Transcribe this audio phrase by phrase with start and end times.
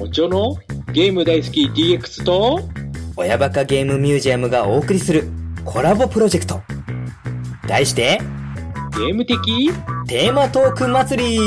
[0.00, 0.56] おちょの
[0.92, 2.60] ゲーム大好き DX と
[3.16, 5.24] 親バカゲームミュージアムがお送りする
[5.64, 6.62] コラボプロジェクト。
[7.68, 8.18] 題して、
[8.96, 9.70] ゲーム的
[10.08, 11.38] テーマトーク祭り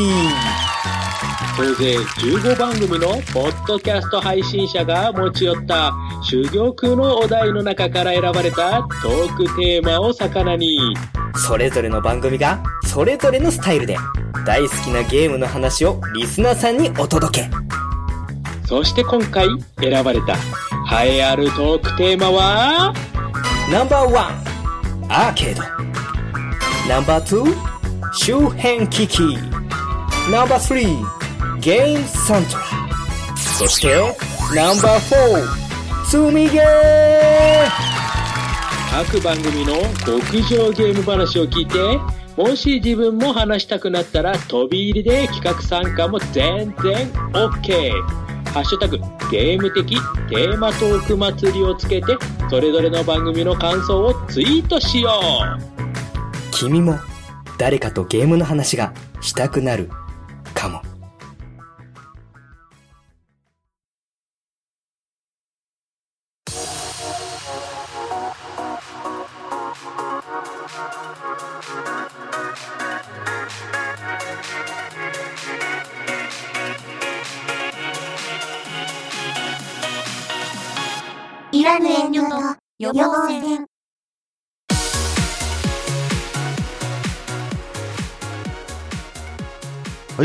[1.57, 5.91] 総勢15番組のポッドキャスト配信者が持ち寄った
[6.21, 10.77] 修行空のお題の中から選ばれたトークテーマを魚に
[11.35, 13.97] それぞれの番組が、それぞれのスタイルで、
[14.45, 17.49] 大好きなゲームの話をリスナーさんにお届け。
[18.73, 19.47] そして今回
[19.79, 20.33] 選ばれた
[21.05, 22.91] 栄えあるトークテーマは？
[23.71, 24.43] ナンバーワン、
[25.09, 25.61] アーケード。
[26.89, 27.55] ナンバーツー、
[28.13, 29.37] 周辺機器。
[30.31, 32.63] ナンバースリー、ゲームサントラ。
[33.37, 33.95] そして、
[34.55, 36.65] ナンバーフォー、積みゲー
[39.05, 41.77] 各番組の極上ゲーム話を聞いて
[42.35, 48.22] もし自分も話したくなったら飛び入りで企画参加も全然 OK
[48.53, 48.99] ハッシュタグ
[49.31, 49.97] ゲーム的
[50.29, 52.15] テーマトーク祭りをつけて
[52.51, 56.99] それぞれの番組の感想をツイートしよう君も
[57.57, 59.89] 誰かとゲームの話がしたくなる
[60.53, 60.92] かも。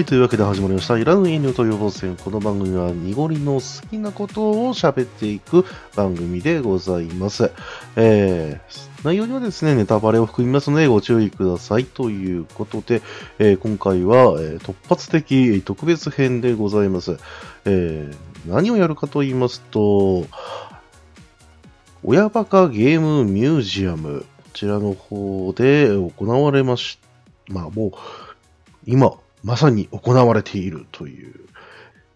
[0.08, 0.96] というわけで始まりました。
[0.96, 2.16] いらぬ遠慮と予防戦。
[2.16, 7.52] この番組は、濁りの好きなことを喋っていく番組でございます。
[7.94, 11.84] えー、内容にはですね、ネタバレを含みますのでご注意ください。
[11.84, 13.02] ということで、
[13.38, 17.18] えー今回は、え突発的特別編でございます。
[17.66, 20.24] えー何をやるかと言いますと、
[22.02, 26.98] 親バカゲームミュージアム、こちらの方で行われまし
[27.46, 27.92] た、まあもう、
[28.86, 29.12] 今、
[29.42, 31.34] まさに行われているという、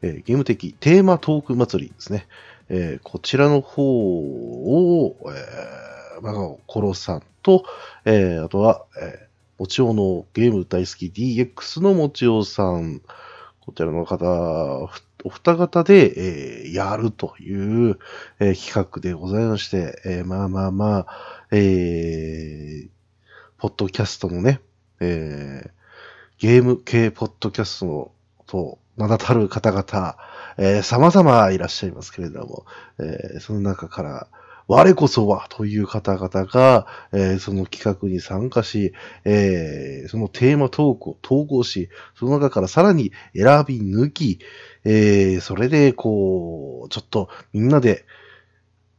[0.02, 2.26] えーゲーム的テーマトーク祭りですね。
[2.68, 7.64] えーこちらの方を、えー、まあ、コロさんと、
[8.04, 13.00] えーあとは、えー、もちおのゲーム大好き DX のもちおさん、
[13.60, 14.26] こちらの方、
[15.24, 17.98] お二方で、えーやるという、
[18.40, 21.06] えー企画でございまして、えーまあまあまあ、
[21.52, 22.88] えー、
[23.58, 24.60] ポッドキャストのね、
[25.00, 25.81] えー
[26.42, 28.10] ゲーム系ポッドキャスト
[28.48, 30.16] と名だたる方々、
[30.58, 32.66] えー様々いらっしゃいますけれども、
[32.98, 34.28] えーその中から、
[34.66, 38.92] 我こそはという方々が、えーその企画に参加し、
[39.24, 44.40] えーそのテーマトークを統合し、その中からさらに選び抜き、
[44.84, 48.04] えーそれで、こう、ちょっとみんなで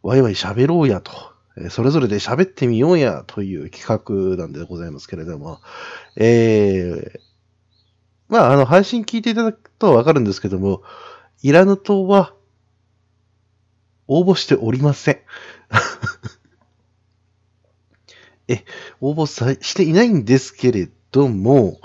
[0.02, 1.12] ワイワイ喋ろうやと、
[1.58, 5.60] えーそれぞれで喋ってみようやという企画なんでございますけれども、
[6.16, 7.33] えー
[8.30, 10.82] まあ、あの、配信聞いていただくとわかるんですけども、
[11.42, 12.34] イラヌ島は
[14.08, 15.20] 応募しておりません。
[18.48, 18.66] え、
[19.00, 21.80] 応募さしていないんですけれども、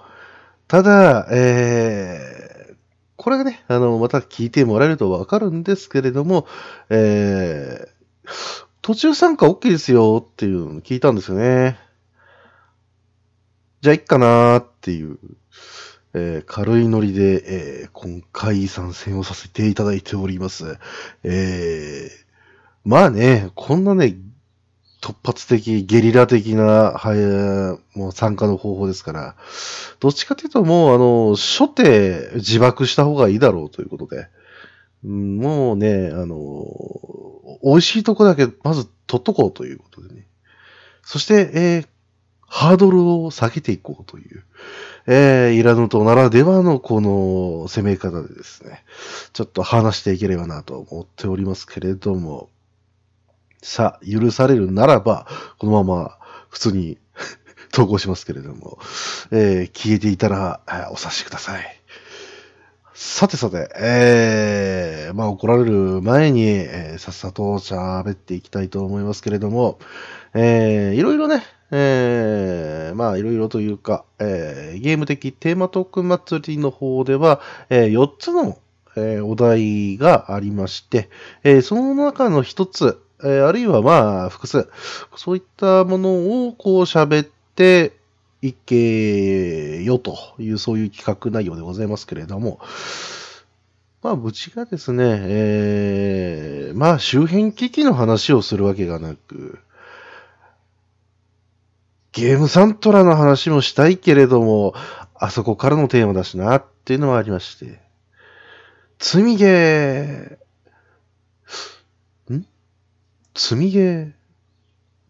[0.66, 2.76] ただ、えー、
[3.16, 6.46] これがね、あの、また聞いてもらえるとわかるんですけれども、
[6.90, 7.88] えー、
[8.82, 11.78] 途中参加 OK ですよっていうのを聞いたんですよね。
[13.80, 15.18] じゃあ、いっかなーっていう、
[16.14, 20.78] えー軽いノリで、えー今回参戦をさせていただいております。
[21.24, 22.28] えー
[22.84, 24.16] まあね、こんなね、
[25.00, 27.14] 突発的、ゲリラ的な、は
[27.94, 29.36] い、もう参加の方法ですから、
[30.00, 34.28] どっちかというともう、あの、初手自爆した方がいいだろうということで、
[35.04, 36.64] もうね、あの、
[37.62, 40.26] 美味しいとこだけまず取っとこうということでね。
[41.02, 41.88] そして、えー
[42.50, 44.42] ハードルを下げていこうという、
[45.10, 48.84] えー、イラヌトならではのこの攻め方でですね、
[49.32, 52.50] ちょっと話していければなと思っておりますけれども、
[53.62, 55.26] さあ、許されるならば、
[55.58, 56.18] このまま
[56.50, 56.98] 普通に
[57.72, 58.78] 投稿しますけれども、
[59.30, 60.60] えー消えていたら、
[60.90, 61.77] お察しください。
[63.00, 69.78] さてさて、えー、まあ怒られる前に、えーさっさと喋っていきたいと思いますけれども、
[70.34, 77.40] えー、いろいろね、えー、まあいろいろというか、えーゲーム的テーマトーク祭りの方では、
[77.70, 78.58] えー4つの、
[78.96, 81.08] えーお題がありまして、
[81.44, 84.68] えーその中の1つ、えーあるいはまあ複数、
[85.14, 87.92] そういったものをこう喋って
[88.40, 92.60] いけよという、そういう企画内容でございますけれども、
[94.00, 99.58] まあ、うちがですね、えー、まあ、周辺機器の話をするわけがなく、
[102.12, 104.74] ゲームサントラの話もしたいけれども、
[105.14, 107.80] あそこからのテーマだしなっていうのもありまして、
[109.00, 112.46] 積みゲー、ん？
[113.34, 114.12] 積みゲー、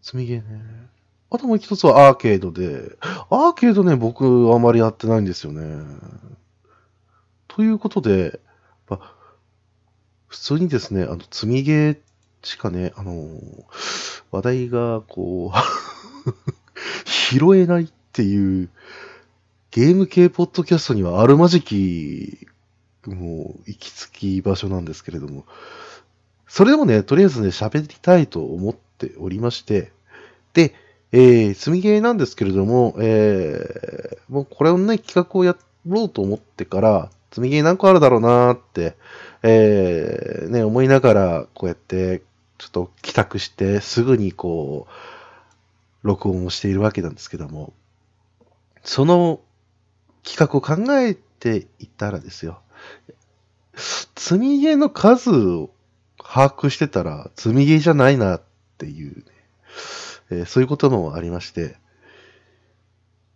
[0.01, 0.89] 積みゲーね。
[1.31, 2.95] あともう一つはアーケードで、
[3.29, 5.85] アーケードね、僕あまりやってないんですよね。
[7.47, 8.39] ということで、
[8.87, 8.99] ま、
[10.27, 11.97] 普通にですね、あの、積みゲー
[12.41, 13.39] しかね、あの、
[14.31, 16.29] 話題がこう
[17.05, 18.69] 拾えないっていう、
[19.71, 22.47] ゲーム系ポッドキャストにはあるまじき、
[23.05, 25.45] もう、行き着き場所なんですけれども、
[26.47, 29.91] それでもね、とりあえずね、喋りたいと思っておりまして、
[30.53, 30.73] で、
[31.11, 35.55] えー、積みゲーなんですけれども、えー、もうこれをね、企画をや
[35.87, 38.95] ろうと思ってから、積みゲー何個あるだろうなーって、
[39.43, 42.21] えー、ね、思いながら、こうやって、
[42.57, 47.73] ちょっと帰宅して、すぐにこう、録音をしているわけなんですけども、
[48.83, 49.41] その
[50.23, 52.61] 企画を考えていったらですよ、
[53.75, 55.71] 積みゲーの数を
[56.17, 58.41] 把握してたら、積みゲーじゃないなっ
[58.77, 59.23] ていうね、
[60.31, 61.75] えー、そういうこともありまして、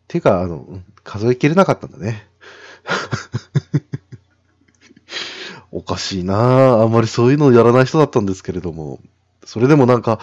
[0.08, 2.28] てか、あの、数えきれなかったんだね。
[5.72, 9.00] おかしいなあんまりそういうのをやらない人だったんですけれども、
[9.44, 10.20] それでもなんか、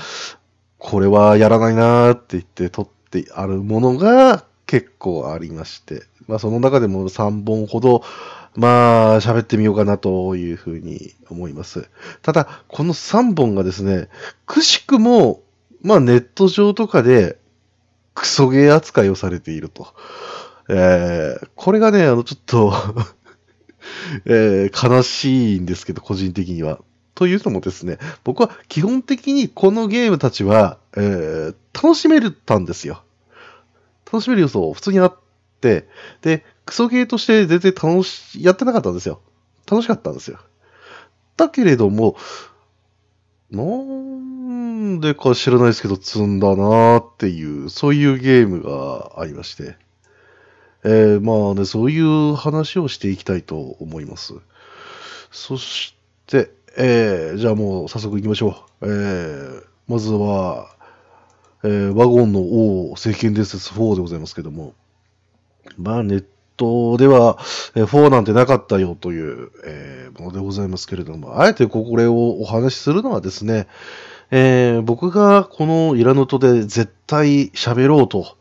[0.79, 8.03] これはやらないなって言って取ってあるものが結構ありまして、まあその中でも3本ほど、
[8.55, 11.89] まあ喋ってみようかなというふうに思います。
[12.23, 14.09] ただ、この3本がですね、
[14.47, 15.43] くしくも、
[15.83, 17.39] まあネット上とかで
[18.15, 19.89] クソゲー扱いをされていると。
[20.69, 22.73] えー、これがね、あの、ちょっと
[24.27, 26.81] えー、悲しいんですけど、個人的には。
[27.15, 33.03] というのもですね、僕は基本的にこのゲームたちは、えー、楽しめるたんですよ。
[34.07, 35.17] 楽しめる要素普通にあっ
[35.61, 35.89] て、
[36.23, 39.21] で、クソゲーとして全然楽し、やってなかったんですよ。
[39.71, 40.39] 楽しかったんですよ。
[41.37, 42.17] だけれども、
[43.51, 44.50] なん
[44.81, 49.77] なんでか知らないですけど、積んだなーっていう、そういうゲームがありまして。
[50.85, 54.33] えー、まあね、そういう話をしていきたいと思います。
[55.31, 55.95] そし
[56.27, 58.87] て、えー、じゃあもう早速行きましょう。
[58.87, 60.75] えー、まずは、
[61.63, 64.73] えー、ワゴンの王、聖剣伝説4でございますけども、
[65.77, 66.25] まあネッ
[66.57, 67.37] トでは、
[67.75, 73.67] えー、4なんてなかったよという、えー、ものでございますけれども、あえてこれをお話しするのはですね、
[74.31, 78.37] えー、僕がこのイラノトで絶対喋ろうと、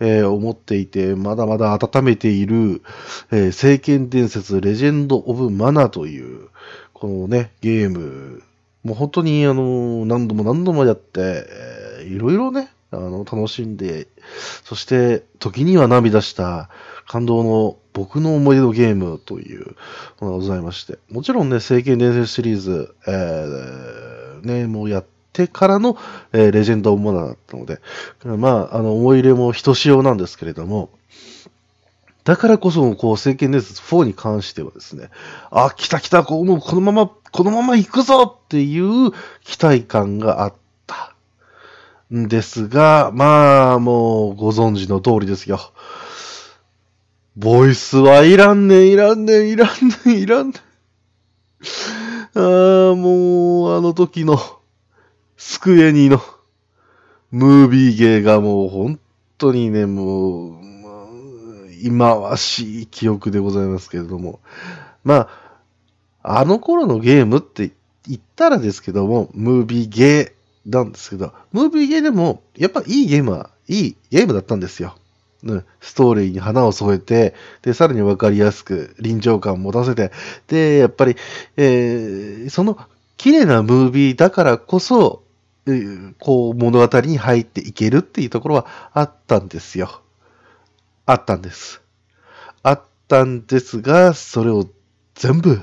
[0.00, 2.82] えー、思っていて、まだまだ温めている、
[3.30, 6.48] えー、聖剣伝説レジェンド・オブ・マナという、
[6.92, 8.42] このね、ゲーム、
[8.84, 11.46] もう本当にあの、何度も何度もやって、
[12.00, 14.08] えー、いろいろね、あの、楽しんで、
[14.64, 16.70] そして時には涙した
[17.06, 19.76] 感動の僕の思い出のゲームという
[20.20, 25.13] ものがございまして、もちろんね、聖剣伝説シリーズ、えー、ね、もうやって
[25.48, 25.96] からの、
[26.32, 27.80] えー、レジェンド・オブ・マナーだったので、
[28.24, 30.90] まあ、あの、思い入れもひとしおなんですけれども、
[32.24, 35.10] だからこそ、こう、聖剣伝説4に関してはですね、
[35.50, 39.10] あ、来た来た、こう、もうこのまま、このまま行くぞっていう
[39.44, 40.54] 期待感があっ
[40.86, 41.14] た
[42.14, 45.60] んですが、まあ、もうご存知の通りですよ。
[47.36, 49.68] ボイスはいらんねん、いらんねん、いらん
[50.06, 50.54] ねん、いらんねん。
[52.36, 54.38] ああ、もう、あの時の、
[55.36, 56.22] スクエニの、
[57.30, 59.00] ムービーゲーがもう本
[59.38, 60.64] 当にね、もう、
[61.82, 64.40] 今はしい記憶でございますけれども。
[65.02, 65.28] ま
[66.22, 67.72] あ、あの頃のゲームって
[68.08, 74.96] 言ったらですけども、ムービーゲーなんですけど、ムービーゲーでも、やっぱいいゲームはいいゲームだったんですよ。
[75.42, 80.12] うん、ストーリーに花を添えて、で、さらにわかりやすく臨場感を持たせて、
[80.46, 81.16] で、やっぱり、
[81.56, 82.78] えー、その
[83.16, 85.23] 綺麗なムービーだからこそ、
[86.18, 90.02] こう物語に入っていけるっていうところはあったんですよ。
[91.06, 91.82] あったんです。
[92.62, 94.66] あったんですが、それを
[95.14, 95.62] 全部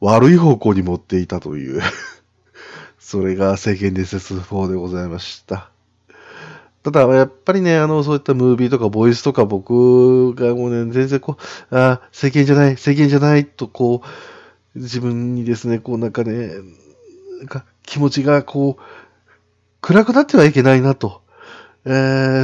[0.00, 1.80] 悪い方向に持っていたという
[2.98, 5.70] それが世間伝説4でございました。
[6.82, 11.36] ただ、やっぱりね、あの、そういったムービーとかボイスとか僕がもうね、全然こ
[11.70, 16.50] う、あ世間じゃない、世間じゃないとこう、自分にですね、こうなんかね、
[17.38, 18.82] なんか気持ちがこう、
[19.80, 21.22] 暗くなってはいけないなと。
[21.84, 21.90] え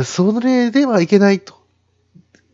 [0.01, 1.63] ー、それではいけないと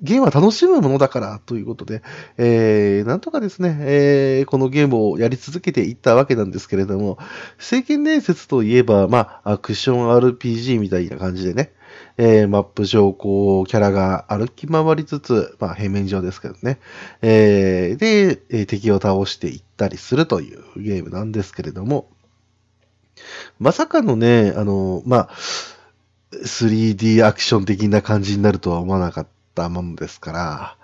[0.00, 2.02] ゲームは楽しむものだからということで、
[2.36, 7.18] えー、なんとかですね、えー、このゲームをやり続けていったわけなんですけれども、
[7.58, 11.72] 聖剣伝説といえば、まあ、アクション RPG みたいな感じでね、
[12.16, 16.78] えー、マップ上、こう、キャラが歩き回りつつ、まあ、平面上ですけどね、
[17.20, 22.08] えー、で、敵を倒していったりするというゲームなんですけれども、
[23.58, 25.30] まさかのね、あの、まあ、
[26.32, 30.76] 3D アクション的な感じになるとは思わなかったものですから、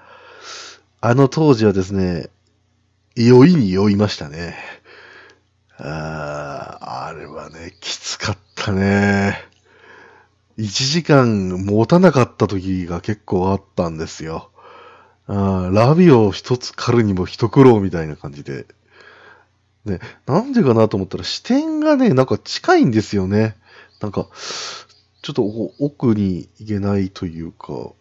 [1.01, 2.31] あの当時はですね、
[3.15, 4.57] 酔いに酔いましたね。
[5.77, 9.37] ああれはね、きつかったね。
[10.59, 14.51] 1時間持たなかった時が結構あったんですよ。
[15.27, 18.67] あラビを一つ狩るにも一苦労みたいな感じで。
[19.85, 23.57] ね、なんでかなと思ったら視点がね、なんか近いんですよね。
[24.01, 24.29] なんか、
[25.23, 25.45] ちょっと
[25.79, 27.93] 奥に行けないというか、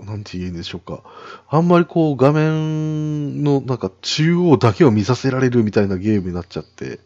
[0.00, 1.02] なんて言うんでしょうか。
[1.48, 6.98] あんまりこう画面のなんか中央だけを見させられるみたいなゲームになっちゃって、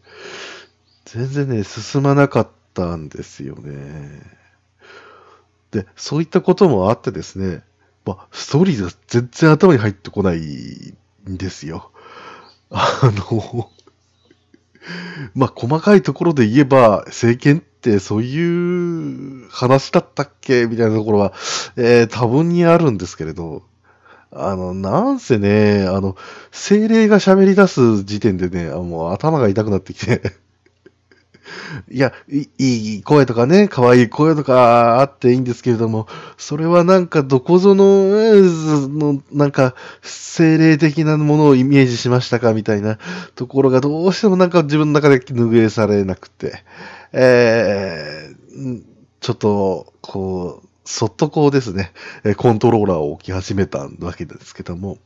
[1.05, 4.21] 全然ね、進まなかったんですよね。
[5.71, 7.63] で、そういったこともあってですね、
[8.05, 11.91] まあ、ストーリーが全然頭に入ってこないんですよ。
[12.69, 13.71] あの、
[15.35, 20.65] まあ、細かいところで言えば、政権ってそういう話だったっけ？
[20.65, 21.33] みたいなところは、
[21.75, 23.63] えー、多分にあるんですけれど、
[24.31, 26.15] あの、なんせね、あの、
[26.51, 30.42] 精霊が喋り出す時点でね、もう頭が痛くなってきて。
[31.89, 36.07] いやい、いい声とかね、可愛い声とかあっていいんですけれども、
[36.37, 38.05] それはなんかどこぞの、
[39.13, 42.97] のなんか、精霊的なものをイメージしましたかみたいな
[43.35, 46.63] ところがどうしてもなんか自分の中で拭えされなくて、
[47.11, 48.83] えー、
[49.19, 51.93] ちょっと、こう、そっとこうですね、
[52.37, 54.97] コントローラーを置き始めたわけですけども。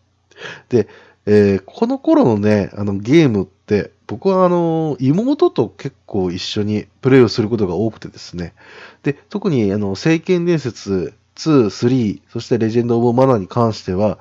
[0.70, 0.88] で、
[1.25, 8.54] えー、この頃のね、あのゲームって、僕はあの、妹と結構一緒にプレイをすることが多くてですね。
[9.04, 14.18] で、特にあの、聖剣伝説2、3、そしてレジェンド・オブ・マナーに関しては、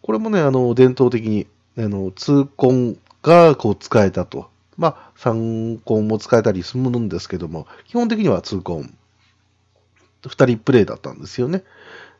[0.00, 1.46] これもね、あの、伝統的に、
[1.78, 4.50] あの、痛恨がこう使えたと。
[4.76, 8.94] まあ、3コンも使えたりするんですけども、基本的には2コン。
[10.22, 11.64] 2人プレイだったんですよね。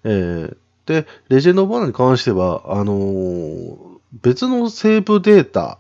[0.05, 0.57] えー、
[0.87, 3.77] で、レジェンド・オブ・マナーに関しては、あのー、
[4.23, 5.79] 別のセーブデータ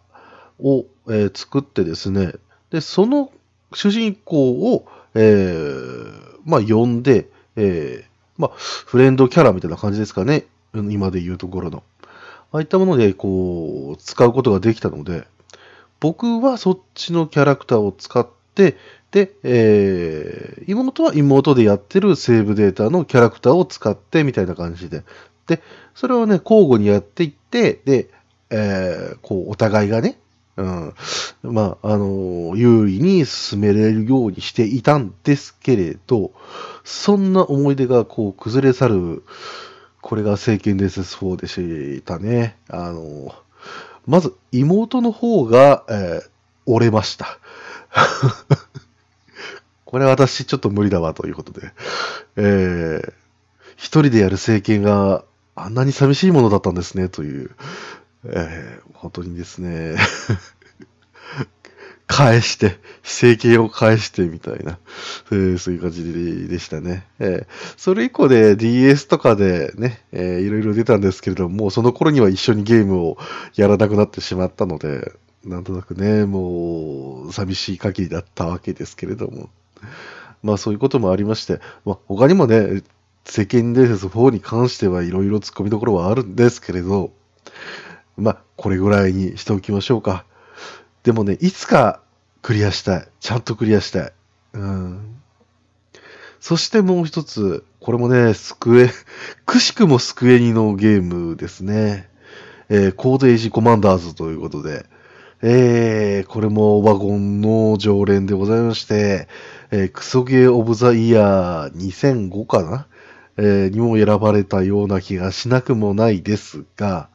[0.58, 2.34] を、えー、作ってですね、
[2.70, 3.30] で、その
[3.74, 10.46] 主人公を、えー、まあ、呼んで、えー、まあ、フレンドキャラみたいな感じですかね。
[10.74, 11.82] 今で言うところの。
[12.52, 15.24] ああいったもので、こう、使うことができたので、
[16.00, 18.76] 僕はそっちのキャラクターを使って、
[19.10, 25.04] で、えー、妹は妹でやってるセーブデータのキャラクターを使ってみたいな感じで。
[25.46, 25.62] で、
[25.94, 28.08] それをね、交互にやっていって、で、
[28.50, 30.18] えー、こう、お互いがね、
[30.56, 30.94] うん、
[31.42, 36.32] まあ、あの、優位に進めれるようにしていたんですけれど、
[36.84, 39.22] そんな思い出がこう崩れ去る、
[40.02, 42.56] これが聖剣伝説4でしたね。
[42.68, 43.34] あの、
[44.06, 46.22] まず妹の方が、えー、
[46.66, 47.38] 折れました。
[49.84, 51.72] これ私ちょっと無理だわということで、
[52.36, 53.12] えー、
[53.76, 57.50] 一人でやる聖剣があんなに寂しいものだったんですねという、
[58.24, 59.96] えー、本当にですね
[62.06, 64.78] 返して、整形を返してみたいな、
[65.30, 67.06] えー、そういう感じでしたね。
[67.18, 73.16] えー、それ以降で DS とかでね、えー、いろいろ出たんですけれども、その頃には一緒にゲームを
[73.54, 75.12] やらなくなってしまったので、
[75.44, 79.48] なんとなくね、もう寂しい限りだったわけですけれども。
[80.42, 82.82] まあそういうこともありまして、まあ他にもね、
[83.24, 87.12] 世間伝説4に関してはいろいろ突っ込みどころはあるんですけれど、
[88.16, 90.24] まあこれぐらいにしておきましょうか。
[91.02, 92.00] でもね、いつか
[92.42, 93.08] クリアしたい。
[93.20, 94.12] ちゃんとクリアしたい。
[94.54, 95.16] うん。
[96.40, 98.90] そしてもう一つ、これもね、スクエ、
[99.46, 102.08] くしくもスクエニのゲームですね。
[102.68, 104.86] えー、コードエイジコマンダーズということで、
[105.42, 109.28] えー、これもワゴンの常連でございまして、
[109.70, 112.86] えー、クソゲーオブザイヤー2005かな、
[113.36, 117.08] えー、にも選ばれたような気がしなくもないですが、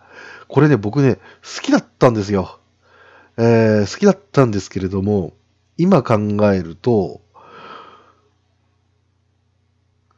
[0.47, 2.59] これね、僕ね、好きだったんですよ。
[3.37, 5.33] えー、好きだったんですけれども、
[5.77, 6.17] 今考
[6.51, 7.21] えると、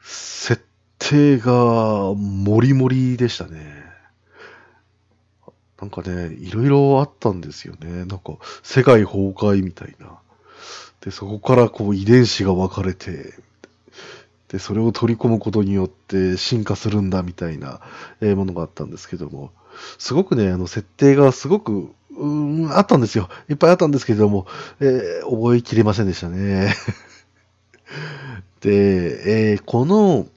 [0.02, 0.64] 設
[1.00, 3.84] 定がもりもりでしたね。
[5.82, 8.06] なんかね、いろいろあったんですよね。
[8.06, 10.20] なんか、世界崩壊みたいな。
[11.02, 13.34] で、そこからこう遺伝子が分かれて、
[14.50, 17.82] で、それを取り込むことによって進化するんだみたいな、
[18.20, 19.52] えーものがあったんですけども、
[19.98, 23.30] すごくね、あの、設定がすごく、うん、あったんですよ。
[23.50, 24.46] いっぱいあったんですけれども、
[24.80, 26.74] えー覚えきれませんでしたね。
[28.62, 30.28] で、えーこの、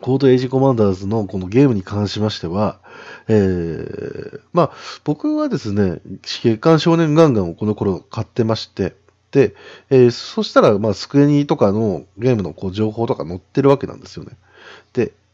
[0.00, 2.78] コードエイジコマンダーズのこのゲームに関しましては、
[3.26, 4.70] えーまあ、
[5.04, 8.94] 僕はですね、月刊少年ガンガンをこの頃買ってまして、
[9.32, 9.54] で、
[9.90, 14.32] えーそしたら、まあ、スクエニとかのゲームのこう情報とか載ってるわけなんですよね。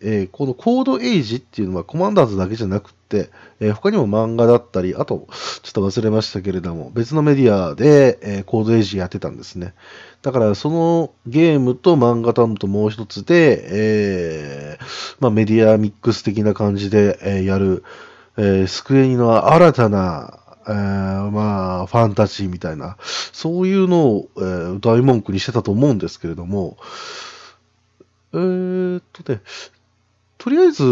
[0.05, 3.31] えーこのコードエイジっていうのはコマンダーズだけじゃなくて、
[3.61, 5.27] えー他にも漫画だったり、あと、
[5.63, 9.75] ちょっと忘れましたけれども、別のメディアで、えーコードエイジやってたんですね。
[10.23, 17.83] だから、そのゲームと漫画担当もう一つで、えーまあ、メディアミックス的な感じで、えやる、
[18.37, 22.97] えースクエニの新たな、えーまあ、ファンタジーみたいな、
[23.33, 26.77] そういうのを、えー大文句にしてたと思うんですけれども、
[28.33, 29.41] えーっとね、
[30.45, 30.85] とりあえず、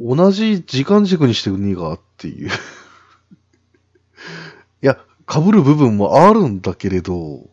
[0.00, 2.48] 同じ時間軸にしてくんねえかっていう。
[4.82, 4.98] いや、
[5.32, 7.48] 被る部分もあるんだけれど、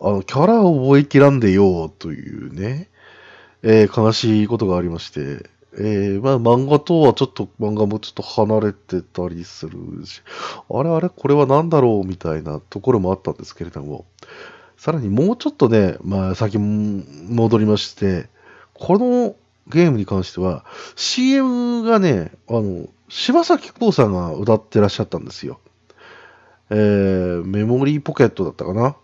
[0.00, 2.88] あの、キャラを覚えきらんでよというね、
[3.62, 10.22] えー悲しいことがありまして、えーまあ漫画とはちょっと漫画もちょっと離れてたりするし、
[10.70, 14.06] あれあれこれは何だろうみたいなところもあったんですけれども、
[14.78, 18.32] さらにもうちょっとね、まあ先戻りまして、
[18.74, 19.34] この
[19.68, 20.64] ゲームに関しては
[20.94, 25.60] CM がね、あの、柴咲コウさんが歌ってらっしゃったんですよ。
[26.70, 28.96] えー、メモリーポケットだったかな？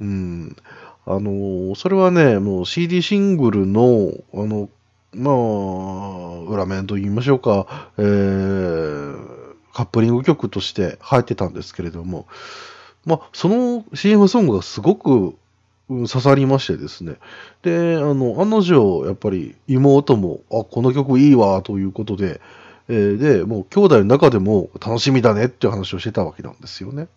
[0.00, 0.56] うん。
[1.04, 4.68] あのそれはね、もう CD シングルの、あの、
[5.14, 9.18] まあ、裏面と言いましょうか、えー、
[9.72, 12.26] カップリング曲として入ってたんですけれども、
[13.06, 15.34] まあ、その CM ソングがすごく
[15.88, 17.14] 刺さりましてですね。
[17.62, 22.40] で、あの、案の定、やっぱり妹も、あ、この曲いいわ、ということで、
[22.88, 27.08] えーで、もう兄弟の中でも楽しみだねっていう話をしてたわけなんですよね。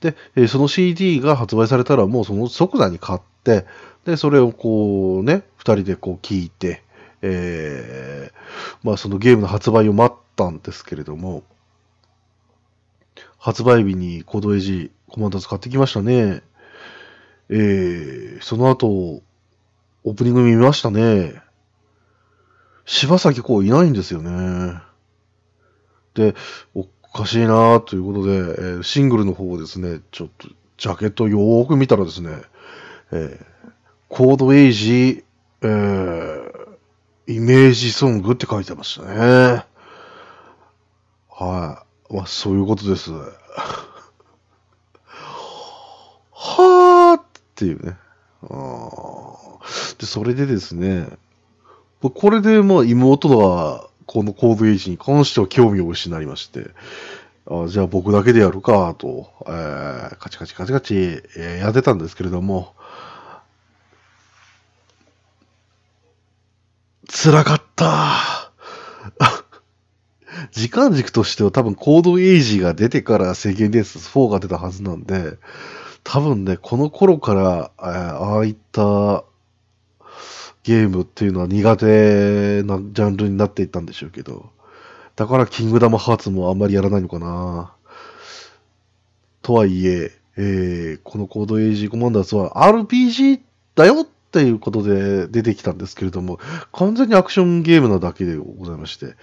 [0.00, 3.66] で、えーその CD が発売されたらもうその即座に買って、
[4.04, 6.82] で、それをこうね、二人でこう聞いて、
[7.22, 11.42] えーまあそのゲームの発売を待ったんですけれども、
[13.38, 16.42] 発売日にコードエイジコマンダーズ買ってきましたね。
[17.52, 21.42] えー、その後、オープニング見ましたね。
[22.86, 24.80] 柴咲コウいないんですよね。
[26.14, 26.34] で、
[26.74, 32.30] おかしいなということで、えーシングルの方をですね、ちょっとジャケットよーく見たらですね、
[33.12, 33.44] えー
[34.08, 35.24] コードエイジ、
[35.62, 36.50] えー
[37.26, 39.64] イメージソングって書いてましたね。
[41.28, 42.14] はい。
[42.14, 43.12] まあ、そういうことです。
[43.12, 46.89] はー
[47.60, 47.96] っていうね。
[48.42, 49.58] あ
[49.98, 51.06] で、それでですね、
[52.00, 56.70] これでまあ妹はこのコードエイジに関しては興味を失いまして、
[57.46, 62.74] あじゃあ僕だけでやるかと、えーカチカチカチカチ、えーやってたんですけれども、
[67.12, 68.52] 辛かった。
[70.52, 75.36] 時間軸としては多分コードエイジが出てから世間伝説4が出たはずなんで、
[76.04, 79.24] 多分ね、この頃から、えーああいった
[80.62, 84.50] ゲームっていうのは苦手なジャンルになっていったんでしょうけど、
[85.16, 87.74] だからキングダムハーツもあんまりやらないのかな。
[89.42, 93.40] とはいえ、えーこのコードエイジコマンダーズは RPG
[93.74, 96.38] だよっていうことで出てきたんですけれども、
[96.72, 99.14] 完全にアクションゲームなだけでございまして、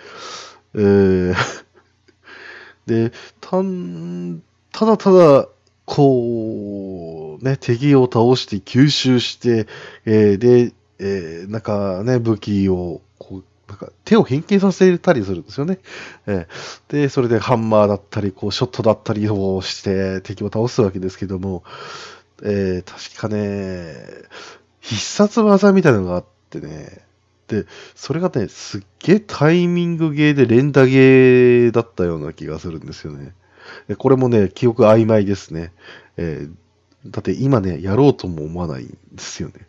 [0.76, 1.36] えー
[2.88, 3.12] で、
[3.42, 5.48] たん、ただただ、
[5.88, 9.68] こう、ね、敵を倒して吸収して、
[10.06, 15.80] えーで、えーなんかね、武器を、こう、なんか手を変形させたりするんですよね。
[16.28, 21.64] えーで、それでハンマーだったり、こう、ショットだったりをして敵を倒すわけですけども、
[22.44, 23.96] えー確かね、
[24.82, 27.02] 必殺技みたいなのがあってね、
[27.48, 33.34] で、それがね、すっげえタイミングゲーで連打ゲーだったような気がするんですよね。
[33.98, 35.72] これもね、記憶曖昧ですね。
[36.18, 36.54] えー
[37.06, 39.68] だって今ね、やろうとも思わないんですよね。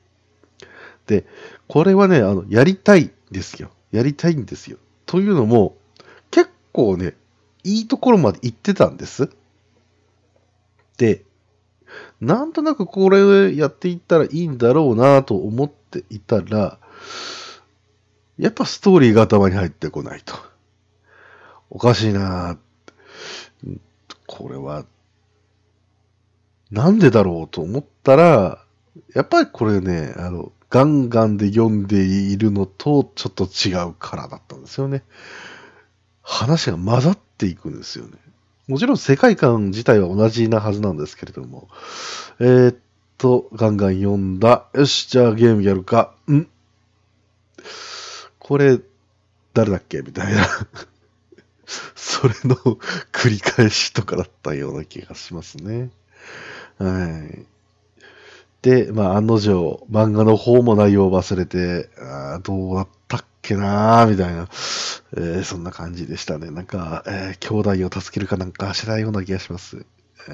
[1.06, 1.26] で、
[1.66, 3.70] これはね、あの、やりたいんですよ。
[3.92, 4.78] やりたいんですよ。
[5.06, 5.76] というのも、
[6.30, 7.14] 結構ね、
[7.64, 9.30] いいところまで行ってたんです。
[10.96, 11.24] で、
[12.20, 16.78] なんとなくこれをやっていったらいいんだろうなと思っていたら、
[18.38, 20.34] やっぱストーリーが頭に入ってこないと。
[21.70, 22.58] おかしいな
[24.28, 24.84] これは、
[26.70, 28.64] なんでだろうと思ったら、
[29.14, 35.02] やっぱりこれね、あの、ガンガンで読んでいるのとちょっと違うからだったんですよね。
[36.22, 38.12] 話が混ざっていくんですよね。
[38.66, 41.68] もちろん世界観自体は同じなはずなんですけれども。
[42.38, 42.76] えー、っ
[43.16, 44.66] と、ガンガン読んだ。
[44.74, 46.14] よし、じゃあゲームやるか。
[46.30, 46.46] ん
[48.38, 48.78] これ、
[49.54, 50.02] 誰だっけ？
[50.02, 50.46] みたいな。
[51.94, 52.56] それの
[53.12, 55.90] 繰り返しとかだったような気がしますね。
[56.78, 57.46] はい。
[58.62, 64.48] で、まあ、案の定、漫画の方も内容を忘れて、あどうだったっけなーみたいな、
[65.16, 66.50] えー、そんな感じでしたね。
[66.50, 69.86] なんか、えー、兄弟を助けるかなんかしないような気がします。
[70.28, 70.30] え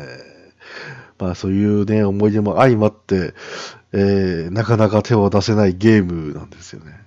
[1.18, 3.34] ー、まあ、そういうね、思い出も相まって、
[3.92, 7.04] えー、なかなか手を出せないゲームなんですよね。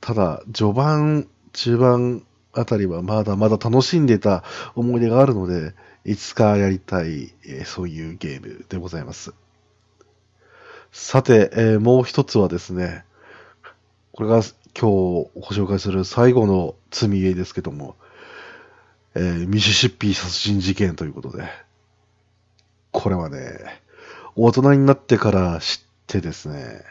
[0.00, 9.32] ただ、序盤、中盤あたりはまだまだ楽しんでた思い出があるので、いつかやりたい、えー、そういうゲームでございます。
[10.92, 13.04] さて、えー、もう一つはですね、
[14.12, 17.96] これが今日ご紹介する最後の罪みですけども、
[19.14, 21.44] えー、ミシシッピ殺人事件ということで、
[22.90, 23.80] これはね、
[24.36, 26.82] 大人になってから知ってですね、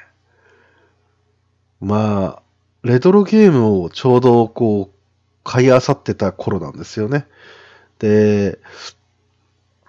[1.82, 2.41] まあ、
[2.84, 4.99] レトロゲームをちょうどこう、
[5.50, 7.26] 買い漁ってた頃なんですよね。
[7.98, 8.60] で、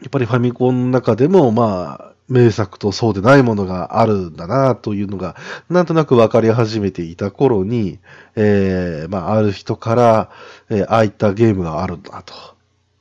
[0.01, 5.37] やっぱりファミコンの中でも、まあ、名作とそうでないものがあるんだなというのが、
[5.69, 7.99] なんとなく分かり始めていた頃に、
[8.37, 10.31] えー、まあ、ある人から、
[10.71, 12.33] えー、ああいったゲームがあるんだと。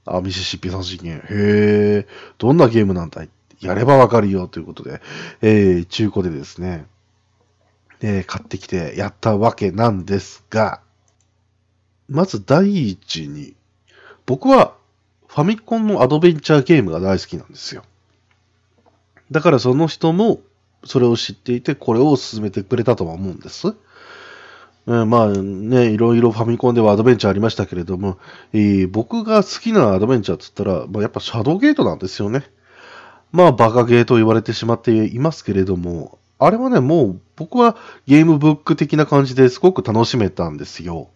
[0.06, 1.22] あ、ミシシッピ殺人ゲーム。
[1.22, 3.30] へえ、どんなゲームなんだい？
[3.62, 5.02] やればわかるよということで、
[5.42, 6.86] えー、中古でですね、
[8.02, 10.82] えー、買ってきてやったわけなんですが、
[12.10, 13.56] まず第一に、
[14.26, 14.74] 僕は
[15.28, 17.84] ファミコンのアドベンチャーゲームが大好きなんですよ。
[19.32, 20.42] だからその人も
[20.84, 23.76] それを知っていて、これを進めてくれたとは思うんです。
[24.88, 28.18] うん、まあね、いろいろファミコンではアドベンチャーありましたけれども、
[28.54, 32.44] えー、僕が好きなアドベンチャーっつったら、まあ、やっぱシャドウゲートなんですよね。
[33.32, 37.76] まあバカゲーと言われてしまっていますけれども、あれはね、もう僕は
[38.08, 41.10] ゲームブック的な感じですごく楽しめたんですよ。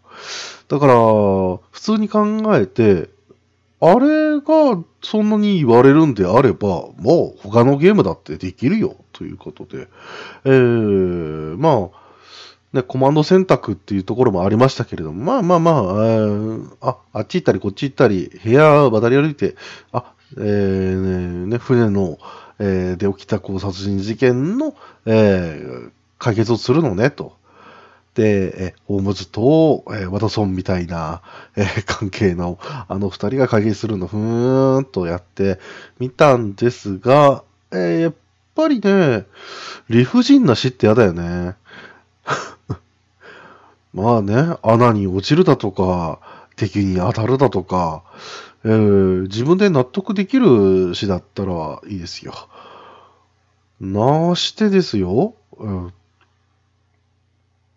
[0.67, 3.09] だから、普通に考えて、
[3.79, 9.89] あれがそんなに言われるんであれば、もう他のゲームだってできるよということで、
[10.45, 12.03] えー、まあ、
[12.71, 19.55] ね、コマンド選択っていうところもありましたけれども、まあまあまあ、えー、あ、あっち行ったりこっち行ったり、部屋渡り歩いて、
[19.91, 22.17] あ、えー、ね、船の、
[22.59, 27.35] えー、で起きたこう殺人事件の、えー、解決をするのね、と。
[28.15, 31.21] で、えホームズと、えワトソンみたいな、
[31.55, 35.59] え関係のあの二人が会議するのふーんとやって
[35.99, 38.13] みたんですが、え、やっ
[38.55, 39.25] ぱりね、
[39.89, 41.55] 理不尽な死って嫌だよね。
[43.93, 46.19] まあね、穴に落ちるだとか、
[46.55, 48.03] 敵に当たるだとか、
[48.63, 52.33] えー、自分で納得できる死だったらいいですよ。
[53.81, 55.93] なしてですよ、うん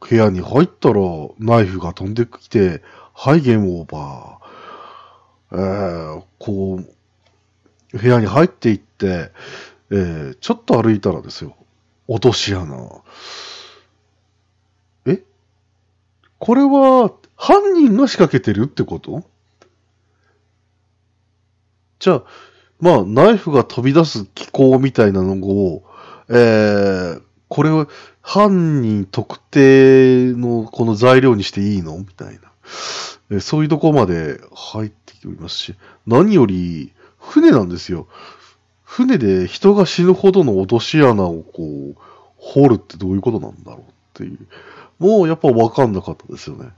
[0.09, 1.01] 部屋に入ったら
[1.39, 5.57] ナイフが飛んできて、はい、ゲームオーバー。
[5.57, 6.81] えー、こ
[7.93, 9.31] う、部屋に入っていって、
[9.91, 11.57] えー、ちょっと歩いたらですよ、
[12.09, 12.77] 落とし穴。
[15.07, 15.23] え？
[16.39, 19.25] これは、犯人が仕掛けてるってこと？
[21.99, 22.25] じゃあ、
[22.81, 25.85] まあ、ナイフが飛び出す機構みたいなのを、
[26.29, 27.23] えー、
[27.57, 27.89] これを
[28.21, 31.97] 犯人特定のこの材料にしていいの？
[31.97, 32.39] みたい
[33.31, 33.41] な。
[33.41, 35.75] そういうとこまで入ってきておりますし、
[36.07, 38.09] 何より船なんですよ。
[38.83, 41.97] 船で人が死ぬほどの落とし穴をこう、
[42.37, 44.39] 掘るってどういうことなんだろうっていう。
[44.99, 46.69] もうやっぱ分かんなかったですよね。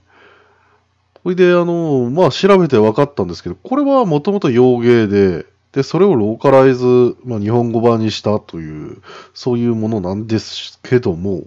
[1.25, 9.01] ほいで、あの、まあ調べて分かったんですけど、これはもともと洋芸で、で、それをローカライズ、まあ、日本語版にしたという、
[9.33, 11.43] そういうものなんですけども、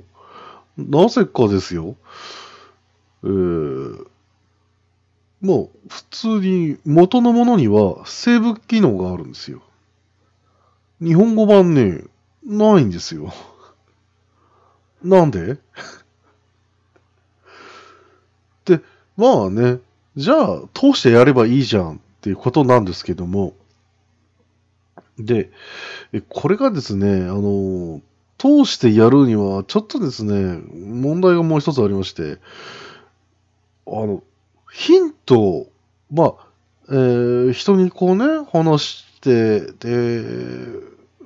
[0.78, 1.96] なぜかですよ、
[3.24, 4.06] えー、
[5.40, 9.60] もう普通に元のものにはセーブ機能があるんですよ。
[11.00, 12.04] 日本語版ね、
[12.44, 13.32] ないんですよ。
[15.02, 15.58] なんで？
[18.64, 18.80] で、
[19.16, 19.80] まあね、
[20.14, 23.54] じゃあ通してやればいいじゃんっていうことなんですけども、
[25.18, 25.50] で、
[26.28, 28.00] これがですね、あの、
[28.38, 32.38] 通してやるには、ちょっとですね、問題がもう一つありまして、
[33.86, 34.22] あの、
[34.72, 35.68] ヒント、
[36.10, 36.34] まあ、
[36.88, 40.24] えー、人にこうね、話して、で、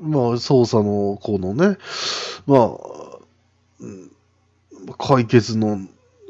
[0.01, 1.79] まあ、捜査のこのね、
[2.47, 3.19] まあ、
[3.81, 4.11] うん
[4.99, 5.81] 解決の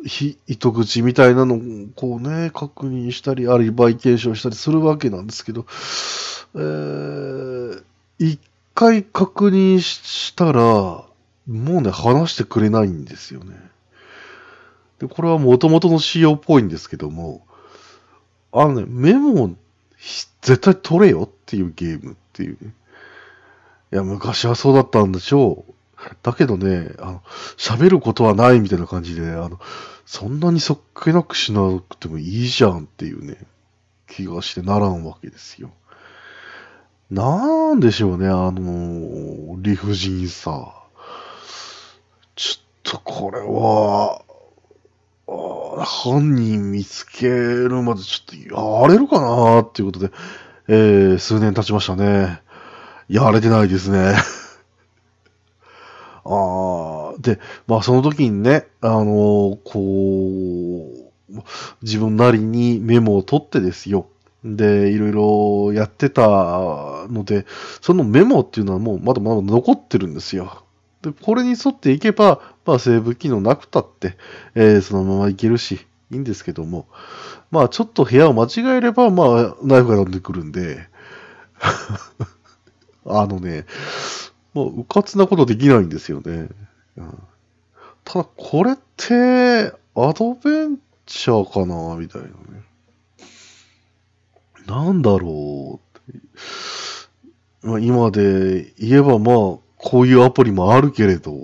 [0.04, 1.58] ひ糸口みたいなのを
[1.94, 5.66] こうね、確認したり、アリバイ検証したりするわけなんですけど、
[6.54, 7.05] えー、
[8.18, 8.40] 一
[8.74, 11.08] 回確認したら、も
[11.46, 13.56] うね、話してくれないんですよね。
[14.98, 17.46] で、これは元々の仕様っぽいんですけども、
[18.52, 19.50] あのね、メモを
[20.40, 22.74] 絶対取れよっていうゲームっていうね。
[23.92, 25.72] いや、昔はそうだったんでしょう。
[26.22, 27.22] だけどね、あの、
[27.56, 29.60] 喋ることはないみたいな感じで、あの、
[30.04, 33.38] そんなにそっけなくしなくてもいいじゃんっていうね、
[34.06, 35.70] 気がしてならんわけですよ。
[37.10, 40.72] なんでしょうね、あの、理不尽さ。
[42.34, 44.22] ちょっとこれは、
[45.84, 50.10] 犯人見つけるまでちょっとやれるかなっていうことで、
[50.66, 52.42] えー、数年経ちましたね。
[53.08, 54.16] やれてないですね。
[56.24, 57.38] ああ、で、
[57.68, 60.90] まあその時にね、あのこ
[61.30, 61.34] う、
[61.82, 64.08] 自分なりにメモを取ってですよ。
[64.44, 66.26] で、いろいろやってた
[67.08, 67.46] ので、
[67.80, 70.64] そのメモっていうのはもうまだまだ残ってるんですよ。
[71.02, 74.16] で、これに沿っていけば、まあセーブ機能なくたって、
[74.54, 76.86] えー、そのままいけるし、いいんですけども、
[77.50, 80.88] まあちょっと部屋を間違えれば、まあナイフが飛んでくるんで、
[83.06, 83.66] あのね、
[84.54, 86.48] もう、うかつなことできないんですよね。
[86.96, 87.18] うん、
[88.04, 92.34] ただ、これって、アドベンチャーかなみたいなね。
[94.66, 95.80] なんだろ
[97.62, 97.66] う。
[97.66, 99.36] まあ、今で言えば、まあ、
[99.76, 101.34] こういうアプリもあるけれど、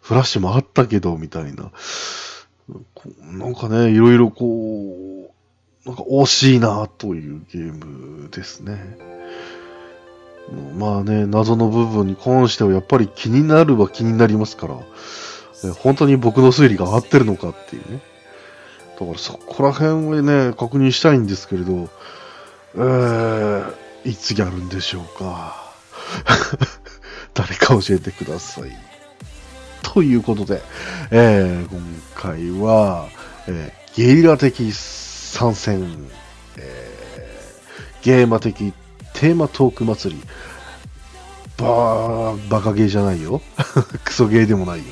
[0.00, 1.70] フラッシュもあったけど、みたいな。
[3.22, 5.32] なんかね、いろいろこ
[5.84, 8.98] う、なんか惜しいなというゲームですね。
[10.76, 14.78] まあね、謎の部分に関してはやっぱり気になるは気になりますから、
[15.74, 18.00] 本当に僕の推理が合ってるのかっていうね。
[18.98, 21.88] だからそこら辺をね、確認したいんですけれど、
[22.74, 25.72] えー、いつやるんでしょうか？
[27.34, 28.76] 誰か教えてください。
[29.82, 30.62] ということで、
[31.10, 31.80] えー、今
[32.14, 33.08] 回は、
[33.48, 36.08] えー、ゲリラ的参戦、
[36.56, 38.72] えー、ゲーマ的
[39.14, 40.22] テーマトーク祭り。
[41.56, 43.42] ばー、バカゲーじゃないよ。
[44.04, 44.84] クソゲーでもないよ。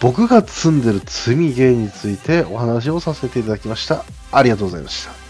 [0.00, 4.04] 僕が積んでる積みゲーについてお話をさせていただきました。
[4.30, 5.25] ありがとうございました。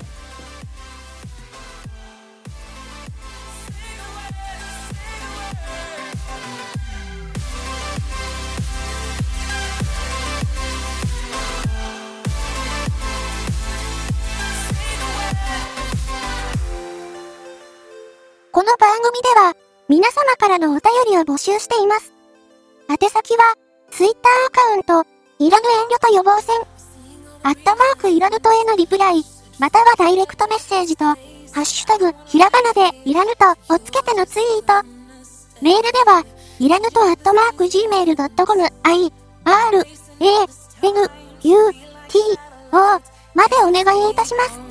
[18.56, 19.52] この番組では、
[19.86, 20.80] 皆様からのお便
[21.12, 22.14] りを募集しています。
[22.88, 23.54] 宛先は、
[23.90, 24.16] Twitter
[24.46, 25.06] アカウント、
[25.38, 26.56] いらぬ遠慮と予防線、
[27.42, 29.22] アットマークいらぬとへのリプライ、
[29.58, 31.16] またはダイレクトメッセージと、ハ
[31.60, 34.88] ッシュタグ、ひらがなで、いらぬと、をつけてのツイート。
[35.60, 36.24] メールでは、
[36.58, 39.12] いらぬとアットマーク gmail.com、i,
[39.44, 40.26] r, a,
[40.82, 41.10] n,
[41.42, 41.72] u,
[42.08, 42.18] t,
[42.72, 43.00] o
[43.34, 44.65] までお願いいたします。